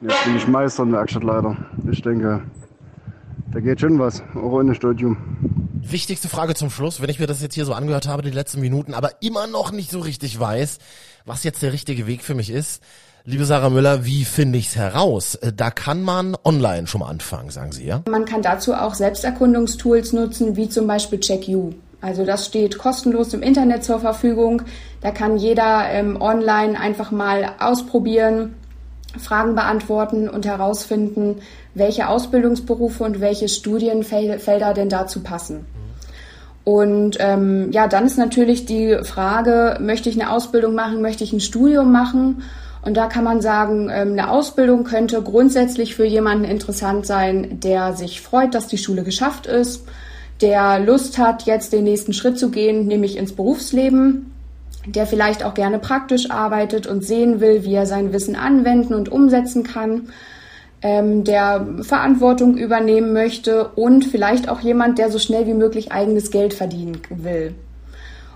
Jetzt 0.00 0.24
bin 0.24 0.36
ich 0.36 0.46
Meister 0.46 0.84
und 0.84 0.92
Werkstattleiter. 0.92 1.56
Ich 1.90 2.00
denke, 2.02 2.42
da 3.52 3.60
geht 3.60 3.80
schon 3.80 3.98
was, 3.98 4.22
auch 4.34 4.52
ohne 4.52 4.74
Studium. 4.74 5.16
Wichtigste 5.80 6.28
Frage 6.28 6.54
zum 6.54 6.70
Schluss, 6.70 7.00
wenn 7.00 7.08
ich 7.08 7.18
mir 7.18 7.26
das 7.26 7.40
jetzt 7.40 7.54
hier 7.54 7.64
so 7.64 7.72
angehört 7.72 8.08
habe, 8.08 8.22
die 8.22 8.30
letzten 8.30 8.60
Minuten, 8.60 8.94
aber 8.94 9.22
immer 9.22 9.46
noch 9.46 9.72
nicht 9.72 9.90
so 9.90 10.00
richtig 10.00 10.38
weiß, 10.38 10.78
was 11.24 11.44
jetzt 11.44 11.62
der 11.62 11.72
richtige 11.72 12.06
Weg 12.06 12.22
für 12.22 12.34
mich 12.34 12.50
ist. 12.50 12.82
Liebe 13.24 13.44
Sarah 13.44 13.68
Müller, 13.68 14.04
wie 14.04 14.24
finde 14.24 14.58
ich 14.58 14.68
es 14.68 14.76
heraus? 14.76 15.34
Äh, 15.36 15.52
da 15.52 15.70
kann 15.70 16.02
man 16.02 16.36
online 16.44 16.86
schon 16.86 17.00
mal 17.00 17.08
anfangen, 17.08 17.50
sagen 17.50 17.72
Sie, 17.72 17.84
ja? 17.84 18.02
Man 18.08 18.24
kann 18.24 18.42
dazu 18.42 18.74
auch 18.74 18.94
Selbsterkundungstools 18.94 20.12
nutzen, 20.12 20.56
wie 20.56 20.68
zum 20.68 20.86
Beispiel 20.86 21.20
CheckU. 21.20 21.72
Also 22.00 22.24
das 22.24 22.46
steht 22.46 22.78
kostenlos 22.78 23.34
im 23.34 23.42
Internet 23.42 23.84
zur 23.84 24.00
Verfügung. 24.00 24.62
Da 25.00 25.10
kann 25.10 25.36
jeder 25.36 25.90
ähm, 25.90 26.20
online 26.20 26.78
einfach 26.78 27.10
mal 27.10 27.52
ausprobieren, 27.58 28.54
Fragen 29.16 29.54
beantworten 29.54 30.28
und 30.28 30.44
herausfinden, 30.44 31.36
welche 31.74 32.08
Ausbildungsberufe 32.08 33.04
und 33.04 33.20
welche 33.20 33.48
Studienfelder 33.48 34.74
denn 34.74 34.88
dazu 34.88 35.22
passen. 35.22 35.64
Und 36.64 37.16
ähm, 37.18 37.70
ja, 37.72 37.88
dann 37.88 38.04
ist 38.04 38.18
natürlich 38.18 38.66
die 38.66 38.98
Frage, 39.02 39.78
möchte 39.80 40.10
ich 40.10 40.20
eine 40.20 40.30
Ausbildung 40.30 40.74
machen, 40.74 41.00
möchte 41.00 41.24
ich 41.24 41.32
ein 41.32 41.40
Studium 41.40 41.90
machen? 41.90 42.42
Und 42.82 42.96
da 42.96 43.06
kann 43.06 43.24
man 43.24 43.40
sagen, 43.40 43.88
ähm, 43.90 44.12
eine 44.12 44.30
Ausbildung 44.30 44.84
könnte 44.84 45.22
grundsätzlich 45.22 45.94
für 45.94 46.04
jemanden 46.04 46.44
interessant 46.44 47.06
sein, 47.06 47.60
der 47.60 47.94
sich 47.94 48.20
freut, 48.20 48.54
dass 48.54 48.66
die 48.66 48.76
Schule 48.76 49.02
geschafft 49.02 49.46
ist, 49.46 49.86
der 50.42 50.78
Lust 50.78 51.16
hat, 51.16 51.44
jetzt 51.44 51.72
den 51.72 51.84
nächsten 51.84 52.12
Schritt 52.12 52.38
zu 52.38 52.50
gehen, 52.50 52.86
nämlich 52.86 53.16
ins 53.16 53.32
Berufsleben 53.32 54.32
der 54.94 55.06
vielleicht 55.06 55.44
auch 55.44 55.54
gerne 55.54 55.78
praktisch 55.78 56.30
arbeitet 56.30 56.86
und 56.86 57.04
sehen 57.04 57.40
will, 57.40 57.64
wie 57.64 57.74
er 57.74 57.86
sein 57.86 58.12
Wissen 58.12 58.36
anwenden 58.36 58.94
und 58.94 59.08
umsetzen 59.08 59.64
kann, 59.64 60.08
ähm, 60.82 61.24
der 61.24 61.66
Verantwortung 61.82 62.56
übernehmen 62.56 63.12
möchte 63.12 63.68
und 63.68 64.04
vielleicht 64.04 64.48
auch 64.48 64.60
jemand, 64.60 64.98
der 64.98 65.10
so 65.10 65.18
schnell 65.18 65.46
wie 65.46 65.54
möglich 65.54 65.92
eigenes 65.92 66.30
Geld 66.30 66.54
verdienen 66.54 66.98
will. 67.10 67.54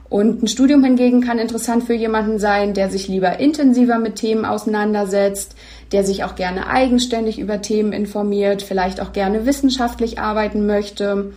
Und 0.09 0.43
ein 0.43 0.49
Studium 0.49 0.85
hingegen 0.85 1.23
kann 1.23 1.39
interessant 1.39 1.85
für 1.85 1.95
jemanden 1.95 2.39
sein, 2.39 2.75
der 2.75 2.91
sich 2.91 3.09
lieber 3.09 3.41
intensiver 3.41 3.99
mit 3.99 4.17
Themen 4.17 4.45
auseinandersetzt, 4.45 5.55
der 5.93 6.05
sich 6.05 6.23
auch 6.25 6.35
gerne 6.35 6.67
eigenständig 6.67 7.39
über 7.39 7.63
Themen 7.63 7.95
informiert, 7.95 8.61
vielleicht 8.61 9.01
auch 9.01 9.15
gerne 9.15 9.47
wissenschaftlich 9.47 10.19
arbeiten 10.19 10.67
möchte 10.67 11.33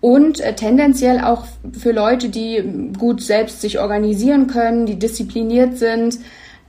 und 0.00 0.40
äh, 0.40 0.54
tendenziell 0.54 1.20
auch 1.20 1.44
für 1.78 1.92
Leute, 1.92 2.28
die 2.28 2.92
gut 2.98 3.22
selbst 3.22 3.60
sich 3.60 3.78
organisieren 3.78 4.46
können, 4.46 4.86
die 4.86 4.98
diszipliniert 4.98 5.78
sind, 5.78 6.18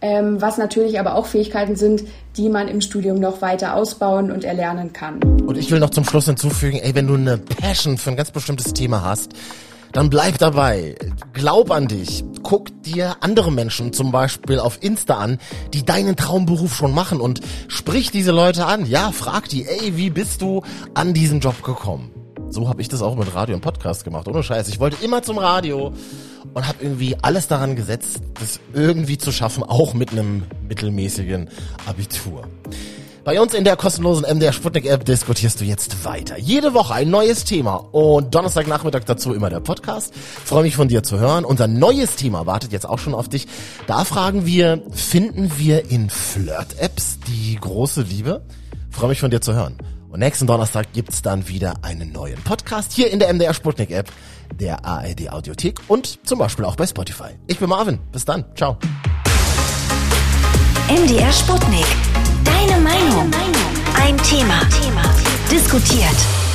ähm, 0.01 0.41
was 0.41 0.57
natürlich 0.57 0.99
aber 0.99 1.15
auch 1.15 1.25
Fähigkeiten 1.25 1.75
sind, 1.75 2.03
die 2.37 2.49
man 2.49 2.67
im 2.67 2.81
Studium 2.81 3.19
noch 3.19 3.41
weiter 3.41 3.75
ausbauen 3.75 4.31
und 4.31 4.43
erlernen 4.43 4.93
kann. 4.93 5.21
Und 5.41 5.57
ich 5.57 5.71
will 5.71 5.79
noch 5.79 5.89
zum 5.89 6.03
Schluss 6.03 6.25
hinzufügen, 6.25 6.79
ey, 6.81 6.93
wenn 6.93 7.07
du 7.07 7.15
eine 7.15 7.37
Passion 7.37 7.97
für 7.97 8.11
ein 8.11 8.15
ganz 8.15 8.31
bestimmtes 8.31 8.73
Thema 8.73 9.03
hast, 9.03 9.33
dann 9.91 10.09
bleib 10.09 10.37
dabei. 10.37 10.95
Glaub 11.33 11.71
an 11.71 11.87
dich. 11.87 12.23
Guck 12.43 12.83
dir 12.83 13.15
andere 13.21 13.51
Menschen 13.51 13.93
zum 13.93 14.11
Beispiel 14.11 14.59
auf 14.59 14.77
Insta 14.81 15.17
an, 15.17 15.39
die 15.73 15.83
deinen 15.83 16.15
Traumberuf 16.15 16.75
schon 16.75 16.93
machen 16.93 17.19
und 17.19 17.41
sprich 17.67 18.11
diese 18.11 18.31
Leute 18.31 18.65
an. 18.65 18.85
Ja, 18.85 19.11
frag 19.11 19.49
die, 19.49 19.65
ey, 19.65 19.97
wie 19.97 20.09
bist 20.09 20.41
du 20.41 20.61
an 20.93 21.13
diesen 21.13 21.39
Job 21.39 21.63
gekommen? 21.63 22.11
So 22.49 22.69
habe 22.69 22.81
ich 22.81 22.87
das 22.87 23.01
auch 23.01 23.15
mit 23.15 23.33
Radio 23.35 23.55
und 23.55 23.61
Podcast 23.61 24.03
gemacht. 24.03 24.27
Ohne 24.27 24.41
Scheiß. 24.41 24.69
Ich 24.69 24.79
wollte 24.79 25.03
immer 25.03 25.21
zum 25.21 25.37
Radio 25.37 25.93
und 26.53 26.67
habe 26.67 26.77
irgendwie 26.81 27.15
alles 27.21 27.47
daran 27.47 27.75
gesetzt, 27.75 28.21
das 28.39 28.59
irgendwie 28.73 29.17
zu 29.17 29.31
schaffen, 29.31 29.63
auch 29.63 29.93
mit 29.93 30.11
einem 30.11 30.43
mittelmäßigen 30.67 31.49
Abitur. 31.85 32.43
Bei 33.25 33.41
uns 33.41 33.53
in 33.53 33.65
der 33.65 33.75
kostenlosen 33.75 34.23
MDR 34.23 34.53
Sputnik 34.53 34.85
App 34.85 35.03
diskutierst 35.03 35.59
du 35.59 35.65
jetzt 35.65 36.05
weiter. 36.05 36.39
Jede 36.39 36.73
Woche 36.73 36.93
ein 36.93 37.09
neues 37.09 37.43
Thema 37.43 37.75
und 37.75 38.33
Donnerstagnachmittag 38.33 39.03
dazu 39.03 39.33
immer 39.33 39.49
der 39.49 39.59
Podcast. 39.59 40.13
Freue 40.15 40.63
mich 40.63 40.77
von 40.77 40.87
dir 40.87 41.03
zu 41.03 41.19
hören. 41.19 41.43
Unser 41.43 41.67
neues 41.67 42.15
Thema 42.15 42.45
wartet 42.45 42.71
jetzt 42.71 42.87
auch 42.87 42.99
schon 42.99 43.13
auf 43.13 43.27
dich. 43.27 43.45
Da 43.85 44.05
fragen 44.05 44.45
wir, 44.45 44.81
finden 44.91 45.51
wir 45.57 45.91
in 45.91 46.09
Flirt-Apps 46.09 47.19
die 47.27 47.57
große 47.59 48.03
Liebe? 48.03 48.45
Freue 48.89 49.09
mich 49.09 49.19
von 49.19 49.29
dir 49.29 49.41
zu 49.41 49.53
hören. 49.53 49.75
Und 50.09 50.19
nächsten 50.19 50.47
Donnerstag 50.47 50.93
gibt's 50.93 51.21
dann 51.21 51.47
wieder 51.47 51.73
einen 51.81 52.11
neuen 52.11 52.41
Podcast 52.43 52.93
hier 52.93 53.11
in 53.11 53.19
der 53.19 53.33
MDR 53.33 53.53
Sputnik 53.53 53.91
App, 53.91 54.11
der 54.53 54.85
ARD 54.85 55.29
Audiothek 55.29 55.79
und 55.87 56.25
zum 56.25 56.39
Beispiel 56.39 56.65
auch 56.65 56.75
bei 56.75 56.87
Spotify. 56.87 57.31
Ich 57.47 57.59
bin 57.59 57.69
Marvin. 57.69 57.99
Bis 58.11 58.23
dann. 58.23 58.45
Ciao. 58.55 58.77
MDR 60.89 61.33
Sputnik. 61.33 61.85
Deine 62.45 62.81
Meinung. 62.81 63.31
Ein 64.01 64.17
Thema. 64.19 64.61
Diskutiert. 65.51 66.46